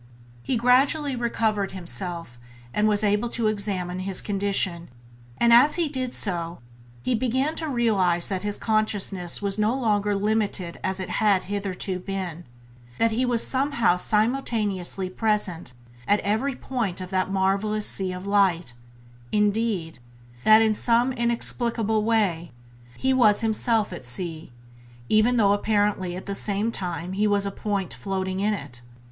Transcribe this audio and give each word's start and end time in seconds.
He 0.41 0.57
gradually 0.57 1.15
recovered 1.15 1.73
himself 1.73 2.39
and 2.73 2.87
was 2.87 3.03
able 3.03 3.29
to 3.29 3.45
examine 3.45 3.99
his 3.99 4.19
condition; 4.19 4.89
and 5.37 5.53
as 5.53 5.75
he 5.75 5.87
did 5.89 6.11
so 6.11 6.57
he 7.03 7.13
began 7.13 7.53
to 7.57 7.69
realize 7.69 8.27
that 8.27 8.41
his 8.41 8.57
consciousness 8.57 9.43
was 9.43 9.59
no 9.59 9.75
longer 9.75 10.15
limited 10.15 10.79
as 10.83 10.99
it 10.99 11.11
had 11.21 11.43
hitherto 11.43 11.99
been— 11.99 12.45
that 12.97 13.11
he 13.11 13.25
was 13.27 13.45
somehow 13.45 13.95
simultaneously 13.95 15.07
present 15.07 15.75
at 16.07 16.19
every 16.21 16.55
point 16.55 16.99
of 16.99 17.11
that 17.11 17.29
marvellous 17.29 17.87
sea 17.87 18.11
of 18.11 18.25
light; 18.25 18.73
indeed, 19.31 19.99
that 20.43 20.63
in 20.63 20.73
some 20.73 21.13
inexplicable 21.13 22.03
way 22.03 22.51
he 22.97 23.13
was 23.13 23.41
himself 23.41 23.91
that 23.91 24.03
sea, 24.03 24.51
even 25.09 25.37
though 25.37 25.53
apparently 25.53 26.15
at 26.15 26.25
the 26.25 26.33
same 26.33 26.71
time 26.71 27.13
he 27.13 27.27
was 27.27 27.45
a 27.45 27.51
point 27.51 27.93
floating 27.93 28.39
in 28.39 28.55
it. 28.55 28.81